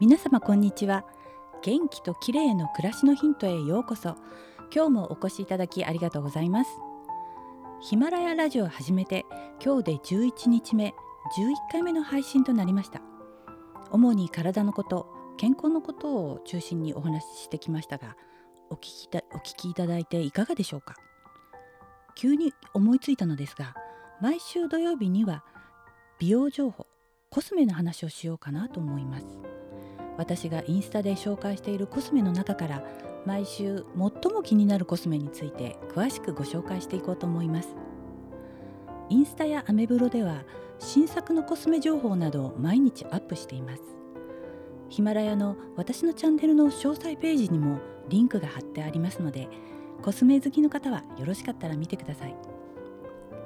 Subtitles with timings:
[0.00, 1.04] 皆様こんにちは。
[1.60, 4.14] 元気と綺麗の暮らしのヒントへようこそ。
[4.72, 6.70] 今日もお越しいただきありがとうございます。
[7.80, 9.26] ヒマラヤラジオを始めて
[9.60, 10.94] 今日で11日目
[11.36, 13.02] 11回目の配信となりました。
[13.90, 18.16] 主に体のこと健康のことを中心にお話ししてきましたが
[18.70, 20.94] お聞きたお聞きいただいていかがでしょうか？
[22.14, 23.74] 急に思いついたのですが
[24.20, 25.42] 毎週土曜日には
[26.20, 26.86] 美容情報
[27.30, 29.26] コスメの話をしようかなと思います。
[30.18, 32.84] 私がインスタで紹介しているコスメの中から
[33.24, 37.68] 毎週最も気になるコスメについて詳しくご紹介していこうと思います。
[39.08, 40.42] インスタやアメブロでは
[40.78, 43.82] 新作のコスメ情報などを毎日アップしています。
[44.88, 49.48] ヒマラヤの私のチャンネルの詳細ページにもリンクが貼ってありますので
[50.02, 52.34] コスメ好きの方はよろしかったら見てください。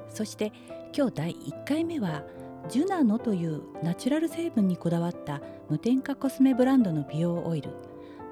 [0.08, 0.52] そして
[0.96, 2.22] 今日第1回目は
[2.68, 7.70] ジュナノというナチュラル成分にこだわった無添加コスメブランドの美容オイル。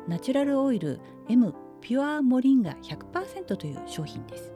[0.06, 4.52] ナチュラルオイル M ピュアモリンガ100%という商品です。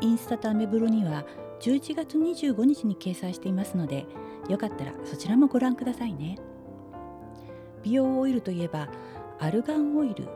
[0.00, 1.24] インスタとアメブロには
[1.60, 4.06] 11月25日に掲載していますので
[4.48, 6.38] よかったらそちらもご覧くださいね。
[7.82, 8.88] 美容オイルといえば
[9.38, 10.28] アルガンオイル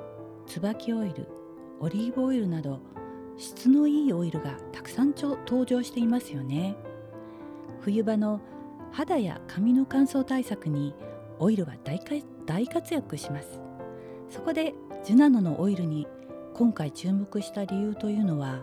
[0.47, 1.29] 椿オイル
[1.81, 2.81] オリーブオイルなど
[3.37, 6.77] 質のいいオイルがたくさん登場していますよね。
[7.83, 8.41] 冬場の
[8.93, 10.95] 肌や髪の乾燥対策に
[11.39, 12.01] オイルは大
[12.47, 13.61] 大活躍します。
[14.29, 14.73] そこで
[15.05, 16.07] ジュナノのオイルに
[16.55, 18.63] 今回注目した理由というのは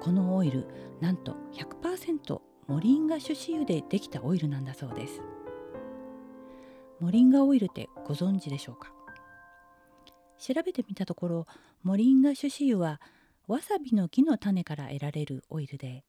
[0.00, 0.66] このオイル
[1.00, 5.20] なんと100%モリンガ種子油でできたオイルなんだそうです。
[7.00, 8.92] モリンガオイルってご存知でしょうか？
[10.38, 11.46] 調べてみたところ
[11.82, 13.00] モリンガ種子油は
[13.48, 16.04] わさびの木の種から得られるオイルで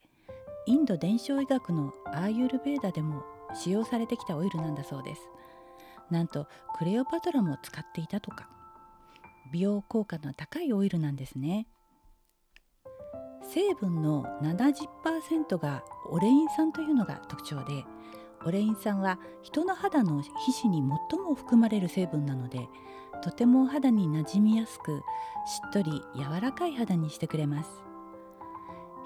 [0.69, 3.23] インド伝承医学のアーユルベーダでも
[3.55, 5.21] 使用されてきたオイルなんだそうです。
[6.11, 6.45] なんと
[6.77, 8.47] クレオパトラも使っていたとか。
[9.51, 11.65] 美容効果の高いオイルなんですね。
[13.51, 17.83] 成分の70%がオレイン酸というのが特徴で
[18.45, 20.27] オレイン酸は人の肌の皮
[20.65, 22.67] 脂に最も含まれる成分なので
[23.23, 25.01] とても肌になじみやすく
[25.47, 27.88] しっとり柔らかい肌にしてくれます。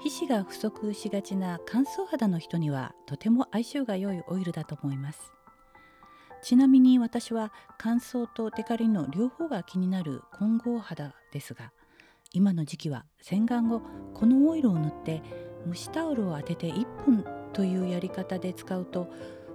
[0.00, 5.32] 皮脂が不足しがちな乾燥肌の人にはとても相性が良いオイルだと思います。
[6.42, 11.72] ちなみに私は乾燥とテカリの両方が気になる混合肌ですが
[12.34, 13.80] 今の時期は洗顔後
[14.12, 15.22] このオイルを塗って
[15.66, 19.10] 蒸しタオルを当てて1分というやり方で使うと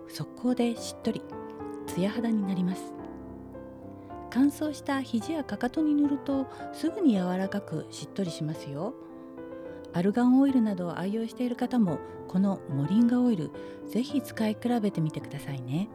[0.07, 1.21] 速攻でしっとり
[1.85, 2.81] ツヤ肌になります。
[4.31, 8.95] 乾燥した肘やかかとに塗るとすぐに柔らかくしっとりしますよ。
[9.93, 13.51] アルガンオイルなどを愛用している方もこのモリンガオイル
[13.87, 15.89] ぜひ使い比べてみてくださいね。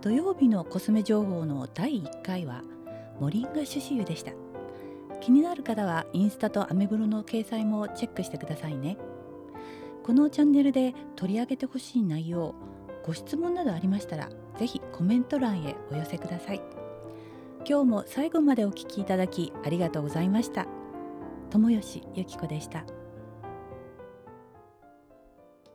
[0.00, 2.62] 土曜日のコスメ情報の第1回は
[3.20, 4.32] モリンガ種子油でした。
[5.20, 8.96] 気になる方はインスタとアメブロの掲載もチェックしてくださいね。
[10.04, 12.54] このチャンネルで取り上げてほしい内容
[13.04, 16.60] ご質問などありましたらぜひコメント欄へお寄せください。
[17.68, 20.75] 今日も最後までお聴きいただきありがとうございました。
[21.50, 22.84] 友吉ゆき子でした。